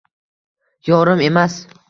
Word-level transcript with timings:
Yorim 0.89 1.23
emas 1.29 1.61